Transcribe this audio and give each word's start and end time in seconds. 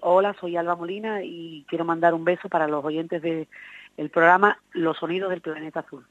Hola, 0.00 0.34
soy 0.40 0.56
Alba 0.56 0.76
Molina 0.76 1.22
y 1.22 1.64
quiero 1.68 1.84
mandar 1.84 2.14
un 2.14 2.24
beso 2.24 2.48
para 2.48 2.66
los 2.66 2.84
oyentes 2.84 3.20
del 3.20 4.10
programa 4.10 4.58
Los 4.72 4.96
Sonidos 4.98 5.30
del 5.30 5.42
Planeta 5.42 5.80
Azul. 5.80 6.06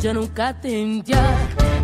Já 0.00 0.12
nunca 0.12 0.52
tendia 0.54 1.16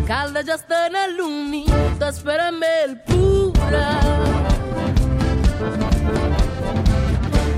Calda 0.07 0.43
já 0.43 0.55
está 0.55 0.89
na 0.89 1.07
lumi 1.07 1.65
Tá 1.99 2.09
esperando 2.09 2.59
mel 2.59 2.95
pura. 3.05 3.89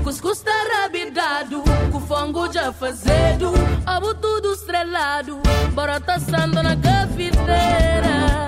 Cuscuz 0.02 0.40
tá 0.40 0.52
rabidado 0.80 1.62
Com 1.92 2.00
fongo 2.00 2.50
já 2.52 2.72
fazendo 2.72 3.52
Abo 3.84 4.14
tudo 4.14 4.54
estrelado 4.54 5.40
Bora 5.74 6.00
tá 6.00 6.18
na 6.62 6.76
cafeteira 6.76 8.47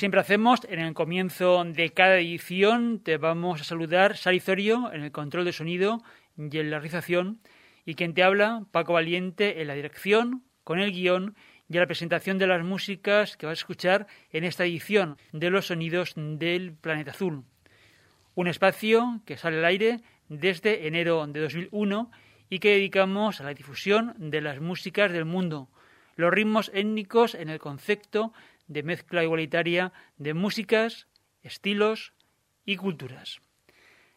siempre 0.00 0.20
hacemos, 0.20 0.60
en 0.66 0.80
el 0.80 0.94
comienzo 0.94 1.62
de 1.62 1.90
cada 1.90 2.16
edición 2.16 3.00
te 3.00 3.18
vamos 3.18 3.60
a 3.60 3.64
saludar 3.64 4.16
Sari 4.16 4.40
Zorio 4.40 4.90
en 4.94 5.02
el 5.02 5.12
control 5.12 5.44
de 5.44 5.52
sonido 5.52 6.02
y 6.38 6.56
en 6.56 6.70
la 6.70 6.78
realización 6.78 7.42
y 7.84 7.96
quien 7.96 8.14
te 8.14 8.22
habla, 8.22 8.64
Paco 8.70 8.94
Valiente, 8.94 9.60
en 9.60 9.68
la 9.68 9.74
dirección, 9.74 10.42
con 10.64 10.80
el 10.80 10.92
guion 10.92 11.36
y 11.68 11.74
la 11.74 11.86
presentación 11.86 12.38
de 12.38 12.46
las 12.46 12.64
músicas 12.64 13.36
que 13.36 13.44
vas 13.44 13.58
a 13.58 13.60
escuchar 13.60 14.06
en 14.32 14.44
esta 14.44 14.64
edición 14.64 15.18
de 15.32 15.50
los 15.50 15.66
sonidos 15.66 16.14
del 16.16 16.72
planeta 16.72 17.10
azul. 17.10 17.44
Un 18.34 18.48
espacio 18.48 19.20
que 19.26 19.36
sale 19.36 19.58
al 19.58 19.66
aire 19.66 20.00
desde 20.30 20.86
enero 20.86 21.26
de 21.26 21.40
2001 21.40 22.10
y 22.48 22.58
que 22.58 22.70
dedicamos 22.70 23.42
a 23.42 23.44
la 23.44 23.52
difusión 23.52 24.14
de 24.16 24.40
las 24.40 24.62
músicas 24.62 25.12
del 25.12 25.26
mundo, 25.26 25.68
los 26.16 26.32
ritmos 26.32 26.70
étnicos 26.74 27.34
en 27.34 27.50
el 27.50 27.58
concepto 27.58 28.32
de 28.70 28.84
mezcla 28.84 29.24
igualitaria 29.24 29.92
de 30.16 30.32
músicas, 30.32 31.08
estilos 31.42 32.14
y 32.64 32.76
culturas. 32.76 33.40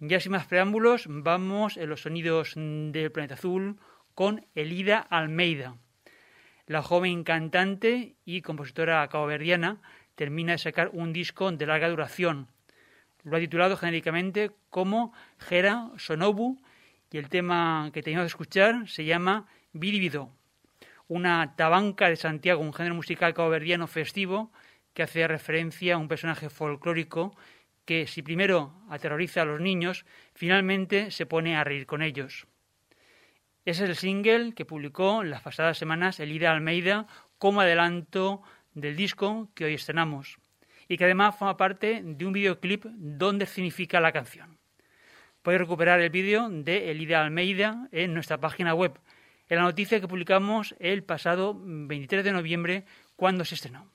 Ya 0.00 0.20
sin 0.20 0.32
más 0.32 0.46
preámbulos, 0.46 1.06
vamos 1.08 1.78
en 1.78 1.88
los 1.88 2.02
sonidos 2.02 2.52
del 2.56 3.10
planeta 3.10 3.34
azul 3.34 3.78
con 4.14 4.46
Elida 4.54 4.98
Almeida. 4.98 5.78
La 6.66 6.82
joven 6.82 7.24
cantante 7.24 8.16
y 8.26 8.42
compositora 8.42 9.08
caboverdiana 9.08 9.80
termina 10.16 10.52
de 10.52 10.58
sacar 10.58 10.90
un 10.92 11.14
disco 11.14 11.50
de 11.50 11.66
larga 11.66 11.88
duración, 11.88 12.48
lo 13.24 13.36
ha 13.36 13.40
titulado 13.40 13.78
genéricamente 13.78 14.50
como 14.68 15.14
Gera 15.38 15.90
Sonobu 15.96 16.60
y 17.10 17.18
el 17.18 17.28
tema 17.28 17.90
que 17.92 18.02
teníamos 18.02 18.26
que 18.26 18.34
escuchar 18.34 18.88
se 18.88 19.04
llama 19.04 19.46
Vidivido, 19.72 20.32
una 21.10 21.56
tabanca 21.56 22.08
de 22.08 22.14
Santiago, 22.14 22.62
un 22.62 22.72
género 22.72 22.94
musical 22.94 23.34
caboverdiano 23.34 23.88
festivo 23.88 24.52
que 24.94 25.02
hace 25.02 25.26
referencia 25.26 25.94
a 25.94 25.98
un 25.98 26.06
personaje 26.06 26.48
folclórico 26.48 27.36
que 27.84 28.06
si 28.06 28.22
primero 28.22 28.80
aterroriza 28.88 29.42
a 29.42 29.44
los 29.44 29.60
niños, 29.60 30.06
finalmente 30.34 31.10
se 31.10 31.26
pone 31.26 31.56
a 31.56 31.64
reír 31.64 31.84
con 31.86 32.02
ellos. 32.02 32.46
Ese 33.64 33.82
es 33.82 33.90
el 33.90 33.96
single 33.96 34.54
que 34.54 34.64
publicó 34.64 35.24
las 35.24 35.42
pasadas 35.42 35.78
semanas 35.78 36.20
Elida 36.20 36.52
Almeida 36.52 37.08
como 37.38 37.60
adelanto 37.60 38.42
del 38.74 38.94
disco 38.94 39.50
que 39.56 39.64
hoy 39.64 39.74
estrenamos 39.74 40.38
y 40.86 40.96
que 40.96 41.06
además 41.06 41.34
forma 41.36 41.56
parte 41.56 42.02
de 42.04 42.24
un 42.24 42.32
videoclip 42.32 42.84
donde 42.84 43.46
significa 43.46 43.98
la 43.98 44.12
canción. 44.12 44.58
Puedes 45.42 45.60
recuperar 45.60 46.00
el 46.00 46.10
vídeo 46.10 46.48
de 46.48 46.92
Elida 46.92 47.20
Almeida 47.20 47.88
en 47.90 48.14
nuestra 48.14 48.38
página 48.38 48.74
web, 48.74 49.00
en 49.50 49.56
la 49.56 49.64
noticia 49.64 50.00
que 50.00 50.08
publicamos 50.08 50.76
el 50.78 51.02
pasado 51.02 51.54
23 51.60 52.24
de 52.24 52.32
noviembre 52.32 52.84
cuando 53.16 53.44
se 53.44 53.56
estrenó. 53.56 53.90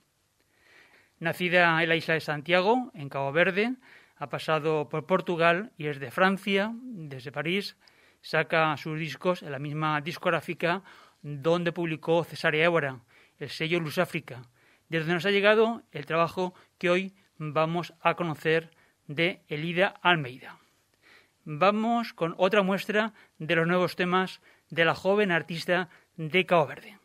Nacida 1.20 1.82
en 1.82 1.88
la 1.90 1.96
isla 1.96 2.14
de 2.14 2.20
Santiago, 2.20 2.92
en 2.94 3.08
Cabo 3.08 3.32
Verde, 3.32 3.74
ha 4.18 4.28
pasado 4.28 4.90
por 4.90 5.06
Portugal 5.06 5.72
y 5.78 5.88
es 5.88 6.00
de 6.00 6.12
Francia, 6.12 6.74
desde 6.76 7.32
París, 7.32 7.78
saca 8.22 8.76
sus 8.76 9.00
discos 9.00 9.44
en 9.44 9.54
la 9.54 9.60
misma 9.60 10.02
discográfica 10.02 10.84
donde 11.22 11.72
publicó 11.72 12.26
Cesárea 12.26 12.66
Évora, 12.66 13.00
el 13.40 13.50
sello 13.50 13.80
Luz 13.80 13.98
África, 13.98 14.42
desde 14.90 15.06
donde 15.06 15.14
nos 15.16 15.26
ha 15.26 15.32
llegado 15.32 15.84
el 15.92 16.06
trabajo 16.06 16.54
que 16.78 16.90
hoy 16.90 17.16
vamos 17.38 17.94
a 18.02 18.16
conocer 18.16 18.72
de 19.08 19.42
Elida 19.48 19.88
Almeida 20.02 20.60
vamos 21.46 22.14
con 22.14 22.36
otra 22.38 22.64
muestra 22.64 23.14
de 23.38 23.56
los 23.56 23.68
nuevos 23.68 23.96
temas 23.96 24.42
de 24.70 24.84
la 24.84 24.96
joven 24.96 25.32
artista 25.32 25.90
de 26.18 26.46
Cabo 26.46 26.68
Verde. 26.68 26.98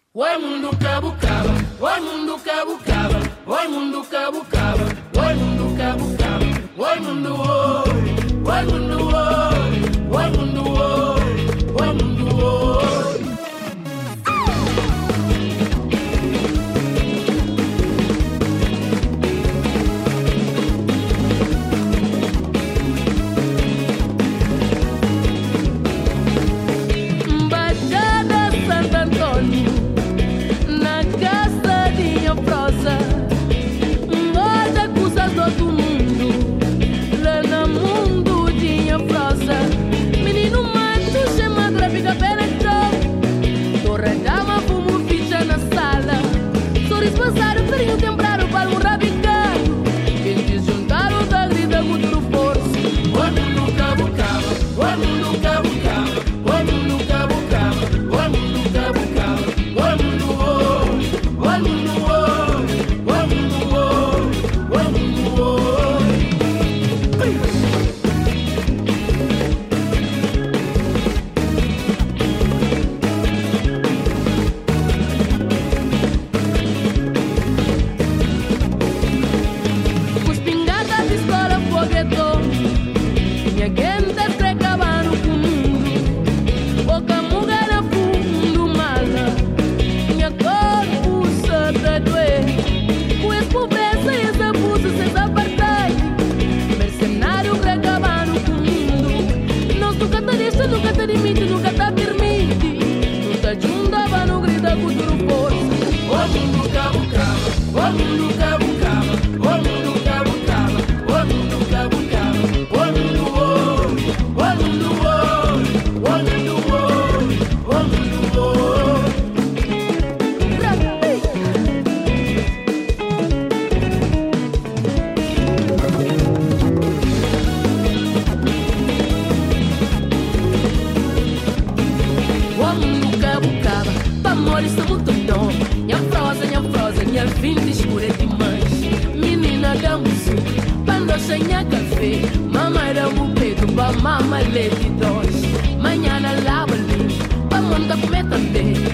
cava 133.63 134.11
Pa 134.23 134.31
amores 134.33 134.73
sou 134.73 134.85
é 134.85 134.89
muito 134.89 135.13
dom. 135.27 135.49
Minha 135.85 135.99
prosa, 136.11 136.47
minha 136.47 136.63
prosa, 136.63 137.05
minha 137.05 137.27
vinda 137.27 137.63
escura 137.63 138.05
é 138.05 138.09
demais. 138.09 139.15
Menina 139.15 139.75
da 139.77 139.97
música, 139.97 140.63
pandocha, 140.87 141.39
minha 141.39 141.65
café 141.65 142.21
Mamãe 142.53 142.95
da 142.95 143.09
bupeto, 143.09 143.67
pa 143.73 143.93
mamãe 143.93 144.45
leite 144.51 144.91
dois. 145.01 145.81
Manhã 145.81 146.21
na 146.21 146.33
lava 146.45 146.75
ali, 146.75 147.19
pa 147.49 147.61
monta 147.61 147.97
comer 147.97 148.25
também. 148.29 148.90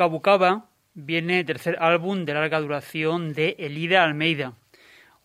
Kabucaba 0.00 0.70
viene 0.94 1.40
el 1.40 1.44
tercer 1.44 1.76
álbum 1.78 2.24
de 2.24 2.32
larga 2.32 2.58
duración 2.58 3.34
de 3.34 3.54
Elida 3.58 4.02
Almeida, 4.02 4.54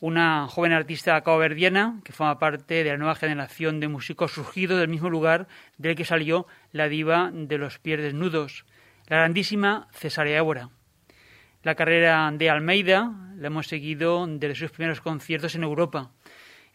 una 0.06 0.48
joven 0.48 0.72
artista 0.72 1.20
caboverdiana 1.24 2.00
que 2.04 2.14
forma 2.14 2.38
parte 2.38 2.84
de 2.84 2.92
la 2.92 2.98
nueva 2.98 3.16
generación 3.16 3.80
de 3.80 3.88
músicos 3.88 4.34
surgidos 4.34 4.80
del 4.80 4.88
mismo 4.88 5.10
lugar 5.10 5.48
del 5.80 5.96
que 5.96 6.06
salió 6.06 6.46
la 6.72 6.88
diva 6.88 7.32
de 7.34 7.58
los 7.58 7.80
pies 7.80 8.00
desnudos, 8.00 8.66
la 9.08 9.18
grandísima 9.18 9.88
Cesárea 9.94 10.38
Évora. 10.38 10.70
La 11.64 11.74
carrera 11.74 12.30
de 12.32 12.52
Almeida 12.52 13.12
la 13.36 13.48
hemos 13.48 13.66
seguido 13.66 14.28
desde 14.28 14.54
sus 14.54 14.70
primeros 14.70 15.02
conciertos 15.02 15.56
en 15.56 15.64
Europa, 15.64 16.12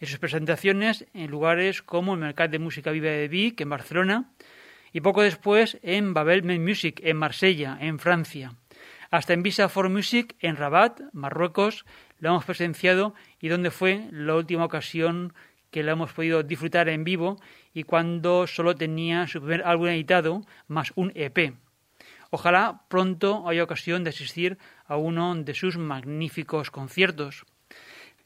en 0.01 0.09
sus 0.09 0.19
presentaciones 0.19 1.07
en 1.15 1.31
lugares 1.31 1.83
como 1.83 2.15
el 2.15 2.21
Mercat 2.21 2.51
de 2.51 2.59
Música 2.59 2.91
Viva 2.91 3.11
de 3.11 3.29
Vic, 3.29 3.61
en 3.61 3.71
Barcelona, 3.71 4.33
y 4.93 5.03
poco 5.03 5.23
después 5.23 5.79
en 5.85 6.15
Babel 6.15 6.43
Music 6.59 7.01
en 7.05 7.17
Marsella, 7.17 7.79
en 7.81 8.01
Francia. 8.01 8.57
Hasta 9.13 9.35
en 9.35 9.45
Visa 9.45 9.69
for 9.69 9.89
Music 9.89 10.35
en 10.41 10.57
Rabat, 10.57 11.01
Marruecos, 11.13 11.85
lo 12.21 12.31
hemos 12.31 12.45
presenciado 12.45 13.15
y 13.41 13.49
donde 13.49 13.71
fue 13.71 14.07
la 14.13 14.37
última 14.37 14.65
ocasión 14.65 15.33
que 15.71 15.83
la 15.83 15.93
hemos 15.93 16.13
podido 16.13 16.43
disfrutar 16.43 16.89
en 16.89 17.05
vivo 17.05 17.41
y 17.73 17.85
cuando 17.85 18.47
solo 18.47 18.75
tenía 18.75 19.27
su 19.27 19.41
primer 19.41 19.63
álbum 19.65 19.89
editado 19.89 20.43
más 20.69 20.93
un 20.97 21.13
EP. 21.15 21.55
Ojalá 22.31 22.83
pronto 22.89 23.49
haya 23.49 23.65
ocasión 23.65 24.05
de 24.05 24.11
asistir 24.11 24.59
a 24.87 24.97
uno 24.97 25.35
de 25.35 25.55
sus 25.55 25.79
magníficos 25.79 26.71
conciertos. 26.71 27.45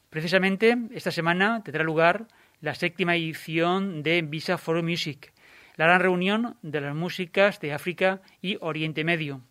Precisamente 0.09 0.77
esta 0.91 1.11
semana 1.11 1.63
tendrá 1.63 1.83
lugar 1.83 2.27
la 2.61 2.75
séptima 2.75 3.15
edición 3.15 4.03
de 4.03 4.21
Visa 4.21 4.57
for 4.57 4.81
Music, 4.81 5.33
la 5.75 5.85
gran 5.85 6.01
reunión 6.01 6.57
de 6.61 6.81
las 6.81 6.95
músicas 6.95 7.59
de 7.59 7.73
África 7.73 8.21
y 8.41 8.57
Oriente 8.61 9.03
Medio. 9.03 9.41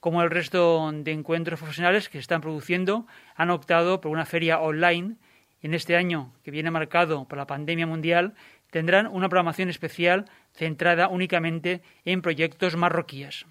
Como 0.00 0.22
el 0.22 0.30
resto 0.30 0.90
de 0.92 1.12
encuentros 1.12 1.60
profesionales 1.60 2.08
que 2.08 2.18
se 2.18 2.22
están 2.22 2.40
produciendo, 2.40 3.06
han 3.36 3.50
optado 3.50 4.00
por 4.00 4.10
una 4.10 4.24
feria 4.24 4.58
online. 4.58 5.16
En 5.60 5.74
este 5.74 5.94
año, 5.94 6.32
que 6.42 6.50
viene 6.50 6.70
marcado 6.70 7.28
por 7.28 7.36
la 7.36 7.46
pandemia 7.46 7.86
mundial, 7.86 8.34
tendrán 8.70 9.06
una 9.06 9.28
programación 9.28 9.68
especial 9.68 10.24
centrada 10.54 11.08
únicamente 11.08 11.82
en 12.06 12.22
proyectos 12.22 12.76
marroquíes. 12.76 13.44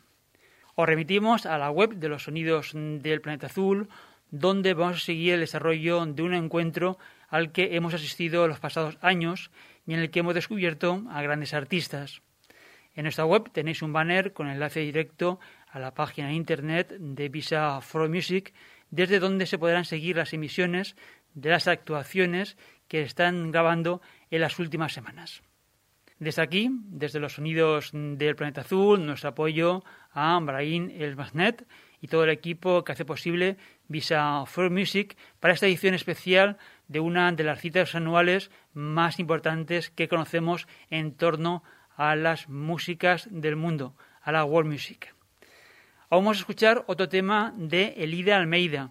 Os 0.73 0.87
remitimos 0.87 1.45
a 1.45 1.59
la 1.59 1.69
web 1.69 1.95
de 1.95 2.09
los 2.09 2.23
sonidos 2.23 2.71
del 2.73 3.21
planeta 3.21 3.45
azul, 3.45 3.87
donde 4.31 4.73
vamos 4.73 4.97
a 4.97 5.05
seguir 5.05 5.35
el 5.35 5.41
desarrollo 5.41 6.03
de 6.03 6.23
un 6.23 6.33
encuentro 6.33 6.97
al 7.27 7.51
que 7.51 7.75
hemos 7.75 7.93
asistido 7.93 8.47
los 8.47 8.59
pasados 8.59 8.97
años 9.01 9.51
y 9.85 9.93
en 9.93 9.99
el 9.99 10.09
que 10.09 10.21
hemos 10.21 10.33
descubierto 10.33 11.03
a 11.11 11.21
grandes 11.21 11.53
artistas. 11.53 12.21
En 12.95 13.03
nuestra 13.03 13.25
web 13.25 13.51
tenéis 13.51 13.81
un 13.81 13.93
banner 13.93 14.33
con 14.33 14.49
enlace 14.49 14.79
directo 14.79 15.39
a 15.71 15.79
la 15.79 15.93
página 15.93 16.33
internet 16.33 16.95
de 16.99 17.29
Visa 17.29 17.79
for 17.81 18.09
Music, 18.09 18.53
desde 18.89 19.19
donde 19.19 19.45
se 19.45 19.57
podrán 19.57 19.85
seguir 19.85 20.17
las 20.17 20.33
emisiones 20.33 20.95
de 21.33 21.49
las 21.49 21.67
actuaciones 21.67 22.57
que 22.87 23.01
están 23.01 23.51
grabando 23.51 24.01
en 24.31 24.41
las 24.41 24.59
últimas 24.59 24.93
semanas. 24.93 25.41
Desde 26.17 26.41
aquí, 26.41 26.69
desde 26.71 27.19
los 27.19 27.33
sonidos 27.33 27.91
del 27.93 28.35
planeta 28.35 28.61
azul, 28.61 29.05
nuestro 29.05 29.29
apoyo 29.29 29.85
a 30.11 30.37
Brahim 30.41 30.89
El 30.91 31.15
Magnet 31.15 31.65
y 32.01 32.07
todo 32.07 32.25
el 32.25 32.29
equipo 32.29 32.83
que 32.83 32.91
hace 32.91 33.05
posible 33.05 33.57
Visa 33.87 34.43
for 34.45 34.69
Music 34.69 35.15
para 35.39 35.53
esta 35.53 35.67
edición 35.67 35.93
especial 35.93 36.57
de 36.87 36.99
una 36.99 37.31
de 37.31 37.43
las 37.43 37.61
citas 37.61 37.95
anuales 37.95 38.51
más 38.73 39.19
importantes 39.19 39.91
que 39.91 40.09
conocemos 40.09 40.67
en 40.89 41.13
torno 41.13 41.63
a 41.95 42.15
las 42.15 42.49
músicas 42.49 43.27
del 43.31 43.55
mundo, 43.55 43.95
a 44.21 44.31
la 44.31 44.43
world 44.43 44.69
music. 44.69 45.13
Vamos 46.11 46.37
a 46.37 46.39
escuchar 46.39 46.83
otro 46.87 47.07
tema 47.07 47.53
de 47.55 47.93
Elida 47.97 48.35
Almeida, 48.35 48.89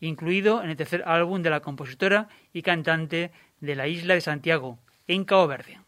incluido 0.00 0.62
en 0.62 0.68
el 0.68 0.76
tercer 0.76 1.02
álbum 1.06 1.40
de 1.40 1.48
la 1.48 1.60
compositora 1.60 2.28
y 2.52 2.60
cantante 2.60 3.32
de 3.60 3.74
la 3.74 3.88
isla 3.88 4.12
de 4.12 4.20
Santiago, 4.20 4.78
en 5.06 5.24
Cabo 5.24 5.46
Verde. 5.46 5.78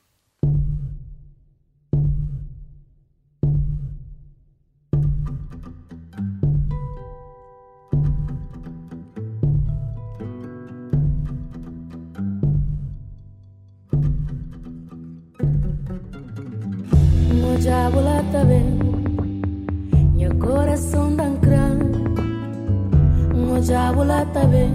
Lá 23.68 24.24
tá 24.32 24.44
bem 24.46 24.70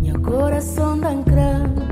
Meu 0.00 0.18
coração 0.22 0.98
grande 0.98 1.82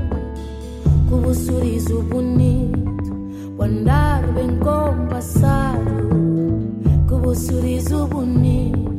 Com 1.07 1.27
o 1.27 1.33
sorriso 1.33 2.01
bonito 2.01 3.13
O 3.55 3.61
andar 3.61 4.23
bem 4.33 4.57
compassado 4.57 6.09
Com 7.07 7.27
o 7.27 7.35
sorriso 7.35 8.07
bonito 8.07 8.95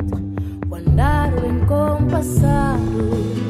O 0.71 0.77
andar 0.77 1.33
bem 1.33 1.59
compassado 1.67 3.44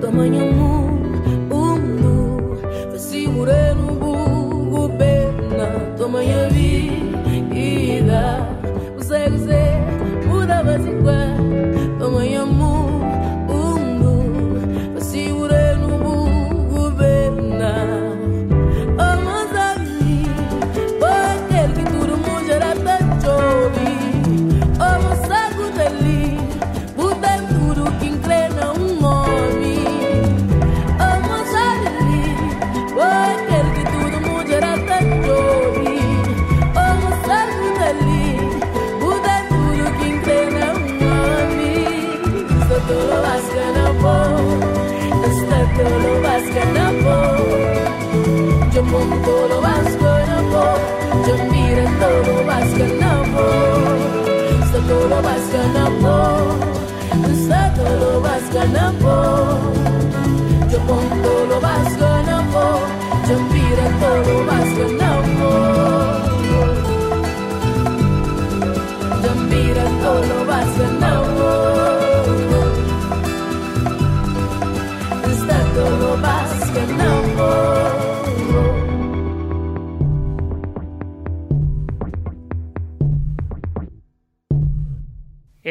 tua 0.00 0.10
manhã 0.10 0.44
muda. 0.52 0.87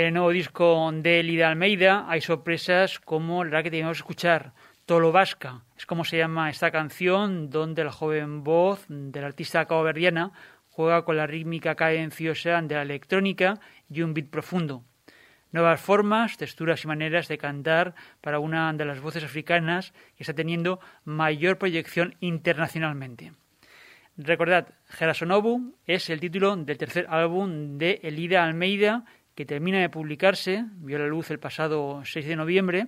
El 0.08 0.14
nuevo 0.14 0.30
disco 0.30 0.90
de 0.94 1.22
Lida 1.22 1.50
Almeida 1.50 2.06
hay 2.08 2.22
sorpresas 2.22 2.98
como 3.00 3.44
la 3.44 3.62
que 3.62 3.70
que 3.70 3.92
escuchar, 3.92 4.54
Tolo 4.88 5.12
Vasca. 5.12 5.66
Es 5.78 5.86
como 5.86 6.06
se 6.06 6.18
llama 6.18 6.50
esta 6.50 6.72
canción, 6.72 7.50
donde 7.50 7.84
la 7.84 7.92
joven 7.92 8.46
voz 8.46 8.86
de 8.88 9.20
la 9.20 9.28
artista 9.28 9.66
caboverdiana 9.66 10.32
juega 10.70 11.04
con 11.04 11.18
la 11.18 11.28
rítmica 11.28 11.76
cadenciosa 11.76 12.62
de 12.62 12.74
la 12.74 12.84
electrónica 12.84 13.60
y 13.90 14.02
un 14.02 14.14
beat 14.14 14.30
profundo. 14.30 14.86
Nuevas 15.52 15.82
formas, 15.82 16.38
texturas 16.38 16.86
y 16.86 16.88
maneras 16.88 17.28
de 17.28 17.38
cantar 17.38 17.96
para 18.22 18.40
una 18.40 18.72
de 18.72 18.86
las 18.86 19.02
voces 19.02 19.26
africanas 19.26 19.92
que 20.16 20.24
está 20.24 20.34
teniendo 20.34 20.80
mayor 21.04 21.58
proyección 21.58 22.16
internacionalmente. 22.22 23.34
Recordad, 24.16 24.70
Gerasonobu 24.88 25.76
es 25.86 26.10
el 26.10 26.22
título 26.22 26.56
del 26.56 26.78
tercer 26.78 27.08
álbum 27.10 27.78
de 27.78 28.00
Elida 28.04 28.46
Almeida 28.46 29.04
que 29.36 29.46
termina 29.46 29.82
de 29.82 29.90
publicarse, 29.90 30.64
vio 30.78 30.98
la 30.98 31.08
luz 31.08 31.30
el 31.30 31.40
pasado 31.40 32.04
6 32.06 32.26
de 32.26 32.36
noviembre, 32.38 32.88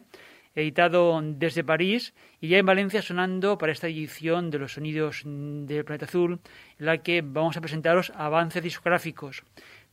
editado 0.59 1.21
desde 1.23 1.63
París 1.63 2.13
y 2.41 2.49
ya 2.49 2.57
en 2.57 2.65
Valencia 2.65 3.01
sonando 3.01 3.57
para 3.57 3.71
esta 3.71 3.87
edición 3.87 4.49
de 4.51 4.59
los 4.59 4.73
sonidos 4.73 5.23
del 5.25 5.85
planeta 5.85 6.05
azul, 6.05 6.39
en 6.79 6.85
la 6.85 6.99
que 6.99 7.21
vamos 7.21 7.57
a 7.57 7.61
presentaros 7.61 8.11
avances 8.15 8.63
discográficos, 8.63 9.43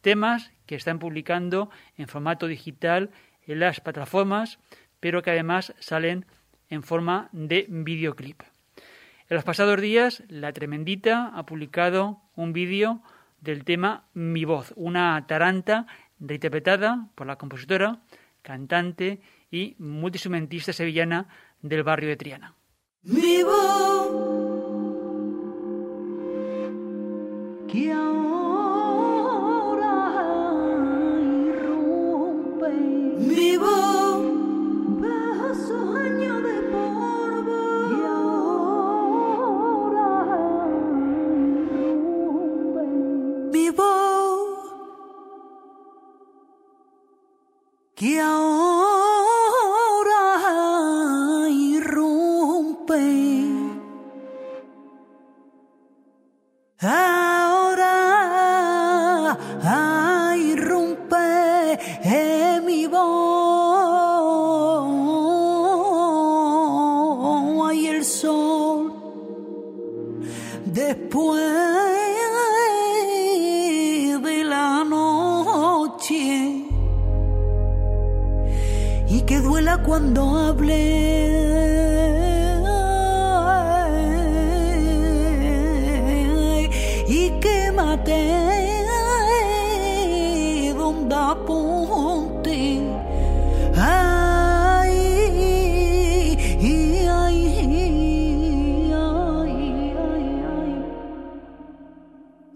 temas 0.00 0.52
que 0.66 0.74
están 0.74 0.98
publicando 0.98 1.70
en 1.96 2.08
formato 2.08 2.46
digital 2.46 3.10
en 3.46 3.60
las 3.60 3.80
plataformas, 3.80 4.58
pero 5.00 5.22
que 5.22 5.30
además 5.30 5.74
salen 5.78 6.26
en 6.68 6.82
forma 6.82 7.28
de 7.32 7.66
videoclip. 7.68 8.42
En 9.28 9.34
los 9.34 9.44
pasados 9.44 9.80
días, 9.80 10.22
La 10.28 10.52
Tremendita 10.52 11.32
ha 11.34 11.46
publicado 11.46 12.20
un 12.36 12.52
vídeo 12.52 13.02
del 13.40 13.64
tema 13.64 14.04
Mi 14.14 14.44
Voz, 14.44 14.72
una 14.76 15.26
taranta 15.26 15.86
reinterpretada 16.20 17.08
por 17.14 17.26
la 17.26 17.36
compositora, 17.36 18.00
cantante 18.42 19.20
y 19.56 19.76
sevillana 20.72 21.28
del 21.62 21.82
barrio 21.82 22.08
de 22.08 22.16
Triana. 22.16 22.54
Y 79.08 79.22
que 79.22 79.40
duela 79.40 79.78
cuando 79.82 80.36
hable 80.36 80.76
y 87.08 87.30
que 87.40 87.72
mate 87.72 88.74
donde 90.76 91.14
apunte. 91.14 92.16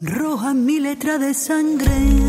Roja 0.02 0.54
mi 0.54 0.80
letra 0.80 1.18
de 1.18 1.34
sangre. 1.34 2.19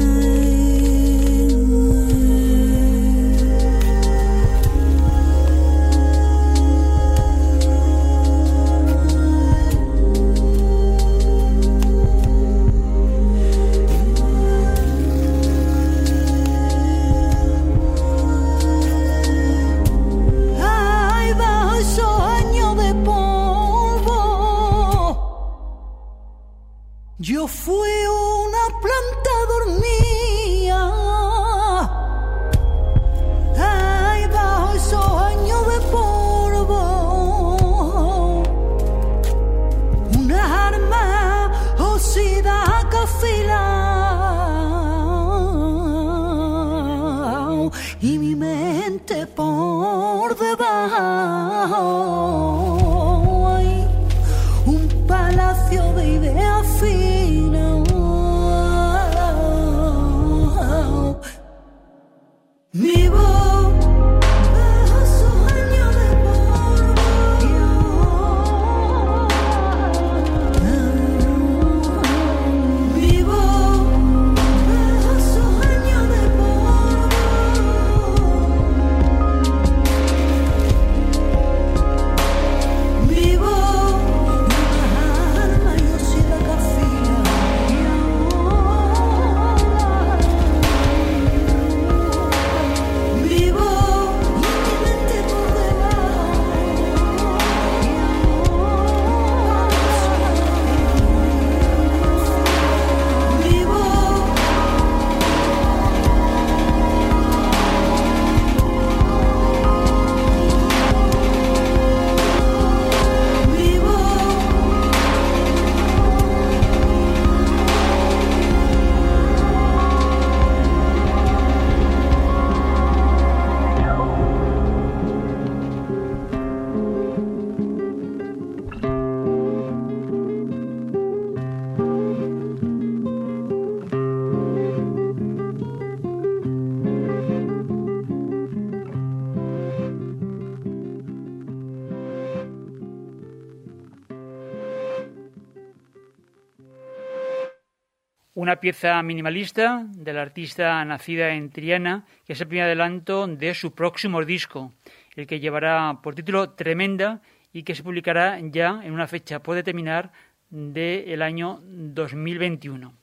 Pieza 148.61 149.01
minimalista 149.01 149.85
de 149.89 150.13
la 150.13 150.21
artista 150.21 150.85
nacida 150.85 151.33
en 151.33 151.49
Triana, 151.49 152.05
que 152.25 152.33
es 152.33 152.41
el 152.41 152.47
primer 152.47 152.65
adelanto 152.65 153.25
de 153.27 153.53
su 153.55 153.73
próximo 153.73 154.23
disco, 154.23 154.71
el 155.15 155.25
que 155.25 155.39
llevará 155.39 155.99
por 156.01 156.13
título 156.13 156.51
Tremenda 156.51 157.21
y 157.51 157.63
que 157.63 157.75
se 157.75 157.83
publicará 157.83 158.39
ya 158.39 158.79
en 158.83 158.93
una 158.93 159.07
fecha 159.07 159.41
por 159.41 159.55
determinar 159.55 160.11
del 160.51 161.21
año 161.23 161.59
2021. 161.63 162.93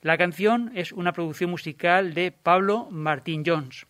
La 0.00 0.16
canción 0.16 0.72
es 0.74 0.90
una 0.90 1.12
producción 1.12 1.50
musical 1.50 2.14
de 2.14 2.32
Pablo 2.32 2.88
Martín 2.90 3.42
Jones. 3.46 3.86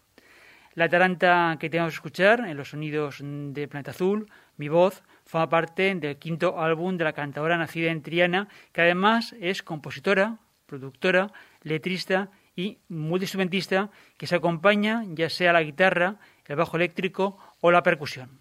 La 0.75 0.89
taranta 0.89 1.57
que 1.61 1.71
tenemos 1.71 1.93
que 1.93 1.99
escuchar 1.99 2.41
en 2.41 2.57
los 2.57 2.71
sonidos 2.71 3.19
de 3.21 3.69
Planeta 3.69 3.93
Azul, 3.93 4.29
mi 4.57 4.69
voz, 4.69 5.05
forma 5.25 5.49
parte 5.49 5.95
del 5.95 6.17
quinto 6.17 6.61
álbum 6.61 6.97
de 6.97 7.05
la 7.05 7.13
cantadora 7.13 7.57
nacida 7.57 7.93
en 7.93 8.03
Triana, 8.03 8.49
que 8.73 8.83
además 8.83 9.35
es 9.41 9.63
compositora, 9.63 10.39
productora, 10.67 11.33
letrista 11.63 12.31
y 12.57 12.79
multiinstrumentista 12.89 13.91
que 14.17 14.27
se 14.27 14.37
acompaña 14.37 15.05
ya 15.09 15.29
sea 15.31 15.53
la 15.53 15.63
guitarra, 15.63 16.19
el 16.47 16.57
bajo 16.57 16.77
eléctrico 16.77 17.39
o 17.61 17.71
la 17.71 17.83
percusión. 17.83 18.41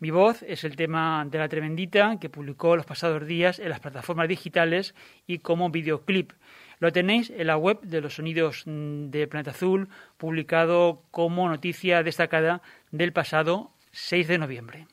Mi 0.00 0.10
voz 0.10 0.44
es 0.44 0.62
el 0.62 0.76
tema 0.76 1.26
de 1.28 1.38
la 1.38 1.48
tremendita 1.48 2.18
que 2.20 2.30
publicó 2.30 2.76
los 2.76 2.86
pasados 2.86 3.26
días 3.26 3.58
en 3.58 3.70
las 3.70 3.80
plataformas 3.80 4.28
digitales 4.28 4.94
y 5.26 5.38
como 5.38 5.70
videoclip. 5.70 6.32
Lo 6.78 6.92
tenéis 6.92 7.30
en 7.30 7.48
la 7.48 7.56
web 7.56 7.80
de 7.80 8.00
los 8.00 8.14
sonidos 8.14 8.62
de 8.66 9.26
Planeta 9.26 9.50
Azul, 9.50 9.88
publicado 10.16 11.02
como 11.10 11.48
noticia 11.48 12.04
destacada 12.04 12.62
del 12.92 13.12
pasado 13.12 13.72
6 13.90 14.28
de 14.28 14.38
noviembre. 14.38 14.86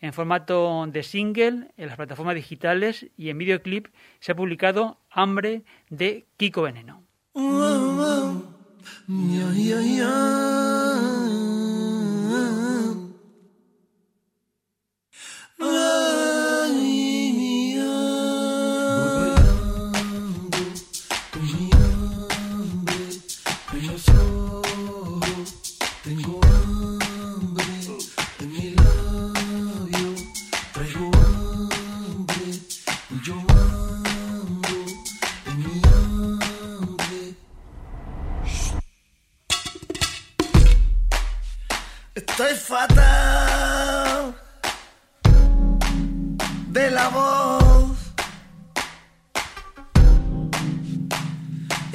En 0.00 0.12
formato 0.12 0.86
de 0.86 1.02
single, 1.02 1.72
en 1.76 1.86
las 1.88 1.96
plataformas 1.96 2.36
digitales 2.36 3.06
y 3.16 3.30
en 3.30 3.38
videoclip 3.38 3.88
se 4.20 4.32
ha 4.32 4.36
publicado 4.36 4.98
Hambre 5.10 5.64
de 5.90 6.26
Kiko 6.36 6.62
Veneno. 6.62 7.02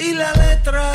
Y 0.03 0.13
la 0.13 0.31
letra 0.33 0.91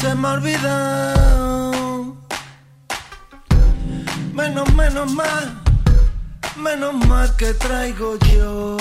se 0.00 0.14
me 0.14 0.28
ha 0.28 0.32
olvidado. 0.32 2.16
Menos, 4.34 4.74
menos 4.74 5.12
más, 5.12 5.44
menos 6.56 6.94
más 7.06 7.30
que 7.32 7.54
traigo 7.54 8.18
yo. 8.32 8.76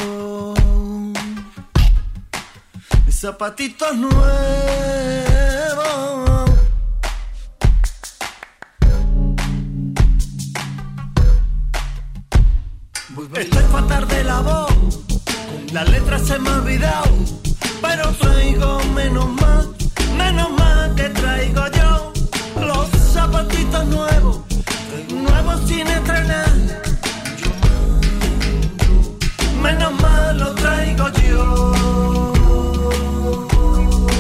Mis 3.05 3.19
zapatitos 3.19 3.95
nuevos. 3.95 4.91
Estoy 13.35 13.63
fatal 13.71 14.07
de 14.07 14.23
la 14.23 14.41
voz, 14.41 14.99
la 15.71 15.83
letra 15.85 16.19
se 16.19 16.37
me 16.37 16.49
ha 16.49 16.53
olvidado, 16.55 17.20
traigo 18.17 18.79
menos 18.95 19.27
más, 19.29 19.67
menos 20.17 20.49
más 20.51 20.89
que 20.95 21.09
traigo 21.09 21.63
yo. 21.67 22.13
Los 22.59 22.89
zapatitos 23.13 23.85
nuevos, 23.87 24.39
nuevos 25.13 25.61
sin 25.67 25.87
estrenar. 25.87 26.51
Menos 29.61 29.93
mal 30.01 30.39
los 30.39 30.55
traigo 30.55 31.07
yo. 31.09 31.73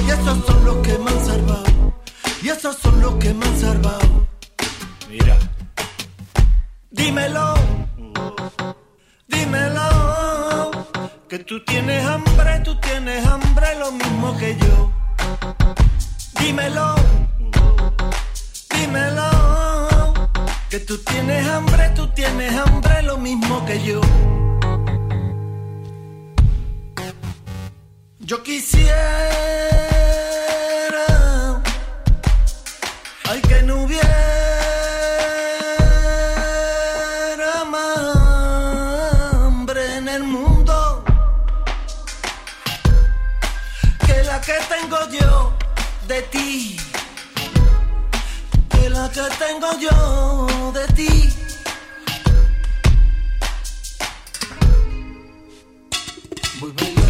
Y 0.07 0.11
esos 0.11 0.45
son 0.45 0.65
los 0.65 0.77
que 0.77 0.97
me 0.97 1.11
han 1.11 1.25
salvado, 1.25 1.93
y 2.43 2.49
esos 2.49 2.75
son 2.77 3.01
los 3.01 3.15
que 3.15 3.33
me 3.33 3.45
han 3.45 3.59
salvado. 3.59 4.27
Mira. 5.09 5.37
Dímelo, 6.91 7.55
que 11.31 11.39
tú 11.39 11.63
tienes 11.63 12.05
hambre, 12.05 12.59
tú 12.59 12.77
tienes 12.81 13.25
hambre 13.25 13.79
lo 13.79 13.93
mismo 13.93 14.37
que 14.37 14.53
yo. 14.57 14.91
Dímelo, 16.41 16.95
dímelo, 18.75 20.27
que 20.69 20.81
tú 20.81 20.97
tienes 20.97 21.47
hambre, 21.47 21.89
tú 21.95 22.09
tienes 22.09 22.53
hambre 22.57 23.03
lo 23.03 23.17
mismo 23.17 23.65
que 23.65 23.81
yo. 23.81 24.01
Yo 28.19 28.43
quisiera, 28.43 29.80
tengo 49.51 49.71
yo 49.79 50.47
de 50.71 50.85
ti. 50.93 51.29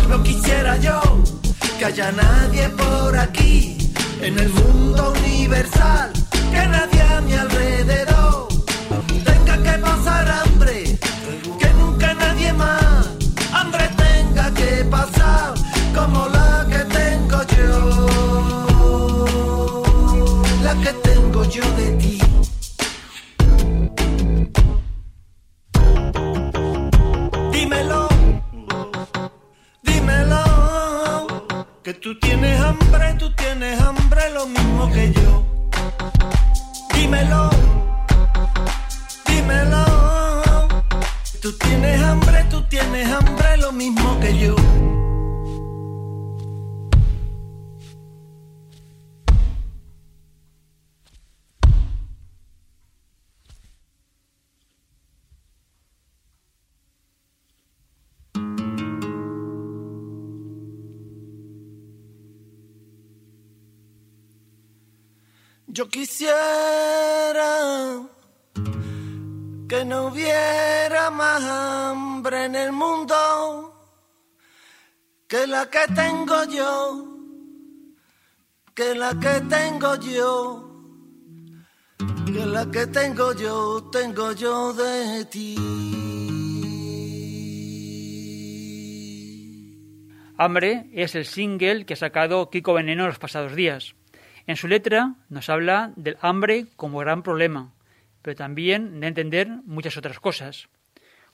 No 0.09 0.23
quisiera 0.23 0.77
yo 0.77 1.01
que 1.77 1.85
haya 1.85 2.11
nadie 2.11 2.69
por 2.69 3.17
aquí 3.17 3.77
en 4.21 4.39
el 4.39 4.49
mundo 4.49 5.13
universal, 5.23 6.11
que 6.51 6.67
nadie 6.67 7.01
a 7.01 7.21
mi 7.21 7.33
alrededor 7.33 8.47
tenga 9.23 9.55
que 9.63 9.77
pasar 9.79 10.29
hambre, 10.29 10.97
que 11.59 11.69
nunca 11.79 12.13
nadie 12.13 12.53
más 12.53 13.07
hambre 13.53 13.89
tenga 13.97 14.51
que 14.53 14.85
pasar 14.89 15.53
como 15.93 16.27
la 16.27 16.65
que 16.71 16.79
tengo 16.99 17.43
yo, 17.57 17.75
la 20.63 20.73
que 20.83 20.93
tengo 21.09 21.43
yo 21.45 21.63
de 21.75 21.91
ti. 21.97 22.20
Tú 32.01 32.15
tienes 32.15 32.59
hambre, 32.59 33.13
tú 33.19 33.31
tienes 33.35 33.79
hambre 33.79 34.21
lo 34.33 34.47
mismo 34.47 34.91
que 34.91 35.11
yo. 35.13 35.45
Dímelo, 36.95 37.49
dímelo, 39.27 39.85
tú 41.41 41.53
tienes 41.59 42.01
hambre, 42.01 42.43
tú 42.49 42.63
tienes 42.63 43.07
hambre 43.07 43.57
lo 43.57 43.71
mismo 43.71 44.19
que 44.19 44.37
yo. 44.37 44.55
Yo 65.81 65.89
quisiera 65.89 67.57
que 69.67 69.83
no 69.83 70.09
hubiera 70.09 71.09
más 71.09 71.41
hambre 71.41 72.45
en 72.45 72.53
el 72.53 72.71
mundo 72.71 73.15
que 75.27 75.47
la 75.47 75.67
que 75.71 75.79
tengo 75.95 76.43
yo, 76.43 77.17
que 78.75 78.93
la 78.93 79.19
que 79.19 79.41
tengo 79.49 79.95
yo, 79.95 80.69
que 82.27 82.45
la 82.45 82.69
que 82.69 82.85
tengo 82.85 83.33
yo, 83.33 83.89
tengo 83.91 84.33
yo 84.33 84.73
de 84.73 85.25
ti. 85.25 85.55
Hambre 90.37 90.91
es 90.93 91.15
el 91.15 91.25
single 91.25 91.87
que 91.87 91.95
ha 91.95 91.97
sacado 91.97 92.51
Kiko 92.51 92.75
Veneno 92.75 93.07
los 93.07 93.17
pasados 93.17 93.55
días. 93.55 93.95
En 94.47 94.55
su 94.55 94.67
letra 94.67 95.15
nos 95.29 95.49
habla 95.49 95.93
del 95.95 96.17
hambre 96.21 96.67
como 96.75 96.99
gran 96.99 97.23
problema, 97.23 97.73
pero 98.21 98.35
también 98.35 98.99
de 98.99 99.07
entender 99.07 99.47
muchas 99.65 99.97
otras 99.97 100.19
cosas. 100.19 100.67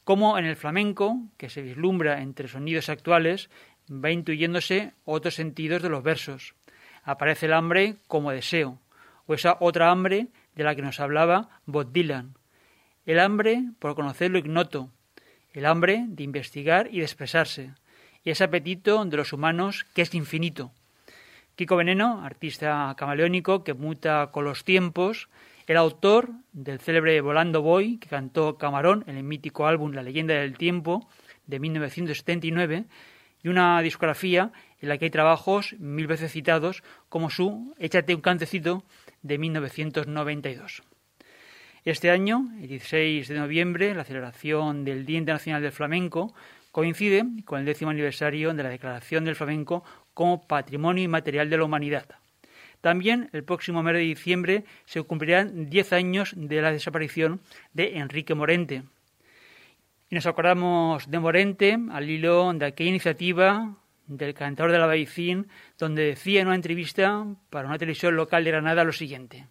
Como 0.04 0.38
en 0.38 0.46
el 0.46 0.56
flamenco, 0.56 1.18
que 1.38 1.50
se 1.50 1.62
vislumbra 1.62 2.22
entre 2.22 2.48
sonidos 2.48 2.90
actuales, 2.90 3.50
va 3.92 4.12
intuyéndose 4.12 4.94
otros 5.06 5.36
sentidos 5.36 5.82
de 5.82 5.90
los 5.90 6.04
versos. 6.04 6.56
Aparece 7.04 7.46
el 7.46 7.54
hambre 7.54 7.98
como 8.08 8.32
deseo, 8.32 8.80
o 9.26 9.34
esa 9.34 9.58
otra 9.60 9.92
hambre 9.92 10.28
de 10.56 10.64
la 10.64 10.76
que 10.76 10.82
nos 10.82 11.00
hablaba 11.00 11.50
Bob 11.66 11.92
Dylan. 11.92 12.36
El 13.06 13.20
hambre 13.20 13.64
por 13.80 13.96
conocer 13.96 14.32
lo 14.32 14.40
ignoto, 14.40 14.90
el 15.54 15.66
hambre 15.66 16.06
de 16.08 16.24
investigar 16.24 16.90
y 16.92 17.00
de 17.00 17.04
expresarse, 17.04 17.74
y 18.24 18.32
ese 18.32 18.44
apetito 18.44 19.04
de 19.06 19.18
los 19.18 19.34
humanos 19.34 19.86
que 19.94 20.02
es 20.02 20.14
infinito. 20.14 20.72
Kiko 21.58 21.76
Veneno, 21.76 22.24
artista 22.24 22.94
camaleónico 22.96 23.64
que 23.64 23.74
muta 23.74 24.30
con 24.32 24.46
los 24.46 24.64
tiempos, 24.64 25.28
el 25.66 25.78
autor 25.78 26.30
del 26.54 26.80
célebre 26.80 27.20
Volando 27.20 27.64
Boy, 27.64 27.98
que 27.98 28.08
cantó 28.10 28.60
Camarón 28.60 29.04
en 29.08 29.18
el 29.18 29.24
mítico 29.24 29.66
álbum 29.66 29.92
La 29.92 30.04
leyenda 30.04 30.36
del 30.36 30.56
tiempo 30.56 31.10
de 31.48 31.60
1979, 31.60 32.86
y 33.42 33.48
una 33.48 33.82
discografía 33.82 34.52
en 34.82 34.90
la 34.90 35.00
que 35.00 35.06
hay 35.06 35.10
trabajos 35.10 35.74
mil 35.80 36.06
veces 36.06 36.32
citados, 36.32 36.84
como 37.10 37.32
su 37.32 37.74
Échate 37.80 38.14
un 38.14 38.22
cantecito 38.22 38.84
de 39.24 39.40
1992. 39.40 40.84
Este 41.86 42.12
año, 42.12 42.52
el 42.62 42.68
16 42.68 43.30
de 43.30 43.36
noviembre, 43.36 43.96
la 43.96 44.04
celebración 44.04 44.86
del 44.86 45.08
Día 45.08 45.18
Internacional 45.18 45.64
del 45.64 45.72
Flamenco 45.72 46.36
coincide 46.72 47.26
con 47.46 47.60
el 47.60 47.66
décimo 47.66 47.90
aniversario 47.90 48.54
de 48.54 48.62
la 48.62 48.70
Declaración 48.70 49.26
del 49.26 49.36
Flamenco 49.36 49.84
como 50.18 50.48
Patrimonio 50.48 51.04
Inmaterial 51.04 51.48
de 51.48 51.58
la 51.58 51.66
Humanidad. 51.66 52.10
También 52.82 53.30
el 53.34 53.44
próximo 53.44 53.84
mes 53.84 53.94
de 53.94 54.00
diciembre 54.00 54.66
se 54.86 55.04
cumplirán 55.04 55.70
10 55.70 55.94
años 55.94 56.34
de 56.36 56.60
la 56.60 56.72
desaparición 56.72 57.40
de 57.74 58.00
Enrique 58.00 58.34
Morente. 58.34 58.82
Y 60.10 60.16
nos 60.16 60.26
acordamos 60.26 61.12
de 61.12 61.20
Morente 61.20 61.78
al 61.92 62.10
hilo 62.10 62.52
de 62.54 62.66
aquella 62.66 62.90
iniciativa 62.90 63.76
del 64.08 64.34
cantador 64.34 64.72
de 64.72 64.80
la 64.80 64.88
Baicín, 64.88 65.50
donde 65.78 66.06
decía 66.06 66.42
en 66.42 66.48
una 66.48 66.56
entrevista 66.56 67.24
para 67.52 67.68
una 67.68 67.78
televisión 67.78 68.16
local 68.16 68.44
de 68.44 68.50
Granada 68.50 68.84
lo 68.84 68.94
siguiente. 68.94 69.46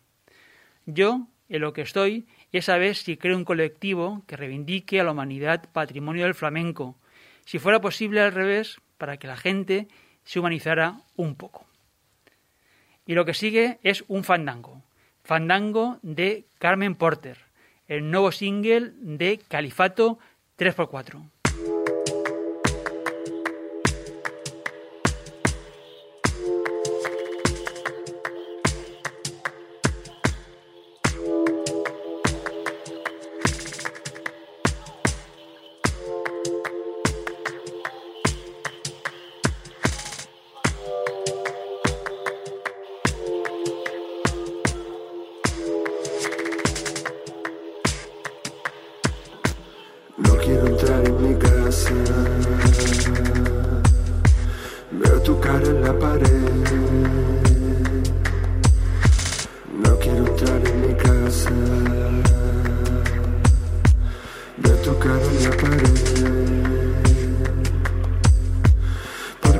Yo, 0.85 1.29
en 1.49 1.61
lo 1.61 1.73
que 1.75 1.83
estoy, 1.83 2.27
es 2.51 2.65
saber 2.65 2.97
si 2.97 3.17
creo 3.17 3.37
un 3.37 3.45
colectivo 3.45 4.25
que 4.27 4.37
reivindique 4.37 4.99
a 4.99 5.05
la 5.05 5.13
humanidad 5.13 5.71
patrimonio 5.73 6.25
del 6.25 6.35
flamenco, 6.35 6.97
si 7.45 7.61
fuera 7.61 7.81
posible 7.81 8.21
al 8.21 8.33
revés, 8.33 8.81
para 8.99 9.17
que 9.17 9.29
la 9.29 9.37
gente 9.37 9.87
se 10.27 10.41
humanizara 10.41 11.01
un 11.17 11.37
poco. 11.37 11.65
Y 13.07 13.15
lo 13.15 13.25
que 13.25 13.33
sigue 13.33 13.79
es 13.83 14.05
un 14.09 14.25
fandango. 14.25 14.83
Fandango 15.23 15.99
de 16.03 16.45
Carmen 16.59 16.95
Porter, 16.97 17.39
el 17.89 18.11
nuevo 18.11 18.33
single 18.33 18.93
de 18.97 19.39
Califato 19.49 20.19
3x4. 20.59 21.31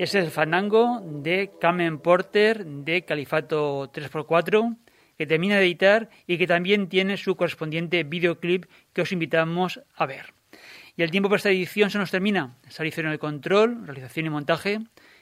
Es 0.00 0.14
el 0.14 0.30
fandango 0.30 1.02
de 1.04 1.50
Kamen 1.60 1.98
Porter 1.98 2.64
de 2.64 3.04
Califato 3.04 3.92
3x4 3.92 4.78
que 5.18 5.26
termina 5.26 5.56
de 5.56 5.66
editar 5.66 6.08
y 6.26 6.38
que 6.38 6.46
también 6.46 6.88
tiene 6.88 7.18
su 7.18 7.36
correspondiente 7.36 8.02
videoclip 8.04 8.64
que 8.94 9.02
os 9.02 9.12
invitamos 9.12 9.82
a 9.94 10.06
ver. 10.06 10.32
Y 10.96 11.02
el 11.02 11.10
tiempo 11.10 11.28
para 11.28 11.36
esta 11.36 11.50
edición 11.50 11.90
se 11.90 11.98
nos 11.98 12.10
termina. 12.10 12.56
Salicio 12.70 13.02
en 13.02 13.10
el 13.10 13.18
control, 13.18 13.86
realización 13.86 14.24
y 14.24 14.30
montaje 14.30 14.78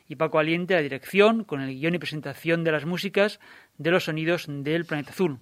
y 0.07 0.14
Paco 0.14 0.38
Aliente 0.38 0.75
la 0.75 0.83
dirección 0.83 1.43
con 1.43 1.61
el 1.61 1.75
guion 1.75 1.97
y 1.97 1.99
presentación 1.99 2.62
de 2.62 2.71
las 2.71 2.85
músicas 2.85 3.41
de 3.79 3.91
los 3.91 4.05
sonidos 4.05 4.47
del 4.49 4.85
planeta 4.85 5.11
azul. 5.11 5.41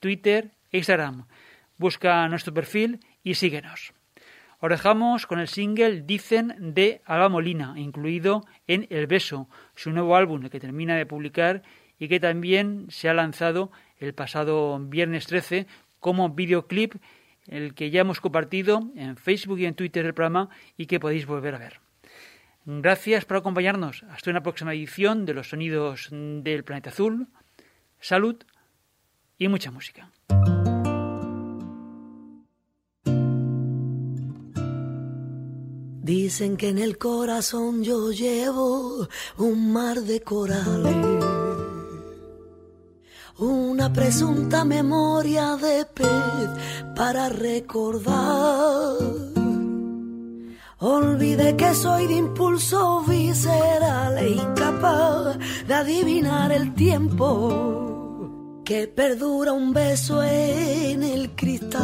Twitter 0.00 0.50
e 0.70 0.76
Instagram. 0.78 1.28
Busca 1.78 2.28
nuestro 2.28 2.52
perfil 2.52 3.00
y 3.22 3.36
síguenos. 3.36 3.94
Os 4.60 4.68
dejamos 4.68 5.26
con 5.26 5.40
el 5.40 5.48
single 5.48 6.02
Dicen 6.02 6.74
de 6.74 7.00
Alba 7.06 7.30
Molina, 7.30 7.72
incluido 7.76 8.44
en 8.66 8.86
El 8.90 9.06
Beso, 9.06 9.48
su 9.74 9.92
nuevo 9.92 10.14
álbum 10.14 10.50
que 10.50 10.60
termina 10.60 10.94
de 10.94 11.06
publicar 11.06 11.62
y 11.98 12.08
que 12.08 12.20
también 12.20 12.88
se 12.90 13.08
ha 13.08 13.14
lanzado 13.14 13.72
el 14.02 14.14
pasado 14.14 14.78
viernes 14.80 15.26
13 15.26 15.66
como 16.00 16.30
videoclip, 16.30 16.94
el 17.46 17.74
que 17.74 17.90
ya 17.90 18.00
hemos 18.00 18.20
compartido 18.20 18.90
en 18.96 19.16
Facebook 19.16 19.60
y 19.60 19.66
en 19.66 19.74
Twitter 19.74 20.04
del 20.04 20.14
programa 20.14 20.48
y 20.76 20.86
que 20.86 21.00
podéis 21.00 21.26
volver 21.26 21.54
a 21.54 21.58
ver. 21.58 21.80
Gracias 22.64 23.24
por 23.24 23.36
acompañarnos. 23.36 24.04
Hasta 24.10 24.30
una 24.30 24.42
próxima 24.42 24.74
edición 24.74 25.24
de 25.24 25.34
los 25.34 25.48
sonidos 25.48 26.08
del 26.10 26.64
planeta 26.64 26.90
azul. 26.90 27.28
Salud 28.00 28.36
y 29.38 29.48
mucha 29.48 29.70
música. 29.70 30.10
Dicen 36.02 36.56
que 36.56 36.68
en 36.68 36.78
el 36.78 36.98
corazón 36.98 37.84
yo 37.84 38.10
llevo 38.10 39.08
un 39.38 39.72
mar 39.72 40.00
de 40.00 40.20
corales 40.20 41.21
una 43.82 43.92
presunta 43.92 44.64
memoria 44.64 45.56
de 45.56 45.84
pez 45.84 46.50
para 46.94 47.28
recordar. 47.28 48.94
Olvide 50.78 51.56
que 51.56 51.74
soy 51.74 52.06
de 52.06 52.14
impulso 52.14 53.02
visceral 53.02 54.18
e 54.18 54.28
incapaz 54.34 55.36
de 55.66 55.74
adivinar 55.74 56.52
el 56.52 56.74
tiempo 56.74 58.60
que 58.64 58.86
perdura 58.86 59.52
un 59.52 59.72
beso 59.72 60.22
en 60.22 61.02
el 61.02 61.34
cristal. 61.34 61.82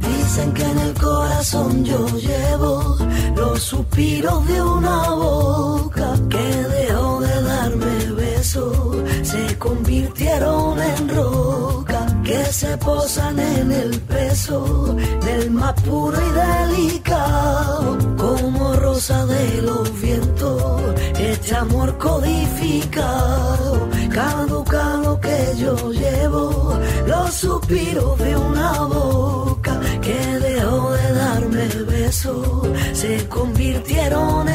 Dicen 0.00 0.52
que 0.54 0.64
en 0.64 0.78
el 0.78 0.94
corazón 0.94 1.84
yo 1.84 2.06
llevo 2.16 2.96
los 3.42 3.60
suspiros 3.60 4.46
de 4.46 4.62
una 4.62 5.10
boca 5.10 6.08
que 6.30 6.46
dejó 6.76 7.20
de 7.20 7.42
darme 7.42 7.96
besos, 8.22 8.76
se 9.22 9.58
convirtieron 9.58 10.80
en 10.80 11.08
roca 11.08 12.00
que 12.22 12.44
se 12.60 12.76
posan 12.78 13.38
en 13.40 13.72
el 13.72 14.00
peso 14.02 14.96
del 15.26 15.50
más 15.50 15.74
puro 15.82 16.16
y 16.28 16.30
delicado, 16.44 17.98
como 18.16 18.74
rosa 18.74 19.26
de 19.26 19.62
los 19.62 20.00
vientos, 20.00 20.80
este 21.18 21.56
amor 21.56 21.98
codificado, 21.98 23.88
caducado 24.10 25.20
que 25.20 25.38
yo 25.58 25.74
llevo, 25.90 26.78
los 27.06 27.34
suspiros 27.34 28.18
de 28.18 28.36
una 28.36 28.70
boca 28.82 29.80
que 30.00 30.18
dejó 30.46 30.92
de 30.92 31.11
se 32.12 33.26
convirtieron 33.28 34.46
en 34.46 34.51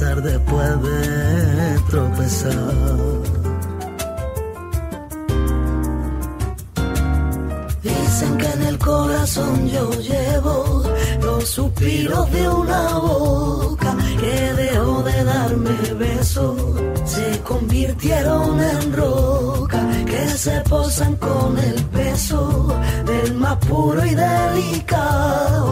después 0.00 0.82
de 0.82 1.78
tropezar. 1.88 2.52
Dicen 7.80 8.38
que 8.38 8.46
en 8.46 8.62
el 8.62 8.78
corazón 8.78 9.68
yo 9.68 9.92
llevo 9.92 10.82
los 11.22 11.48
suspiros 11.48 12.28
de 12.32 12.48
una 12.48 12.98
boca 12.98 13.96
que 14.18 14.52
dejó 14.54 15.02
de 15.04 15.24
darme 15.24 15.94
besos, 15.96 16.56
se 17.04 17.40
convirtieron 17.42 18.60
en 18.60 18.92
roca 18.92 19.80
que 20.06 20.28
se 20.30 20.60
posan 20.62 21.14
con 21.16 21.56
el 21.56 21.84
peso 21.84 22.76
del 23.06 23.34
más 23.34 23.56
puro 23.58 24.04
y 24.04 24.14
delicado, 24.14 25.63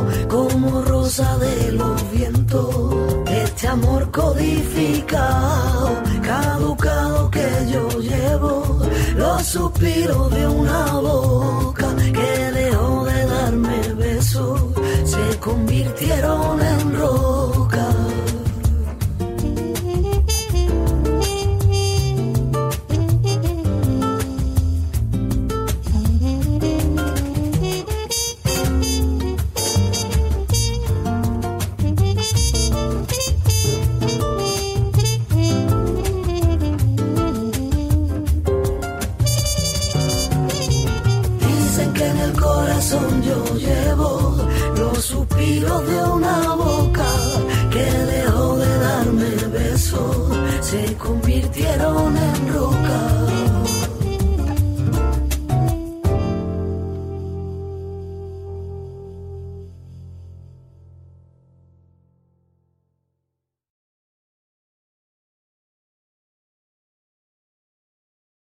codificado, 4.13 6.03
caducado 6.23 7.31
que 7.31 7.49
yo 7.73 7.89
llevo, 8.01 8.81
los 9.17 9.43
suspiros 9.43 10.31
de 10.31 10.47
una 10.47 10.93
boca 10.99 11.89
que 11.97 12.51
dejó 12.53 13.05
de 13.05 13.27
darme 13.27 13.81
besos, 13.95 14.61
se 15.05 15.39
convirtieron 15.41 16.61
en 16.61 16.99
roca. 16.99 17.62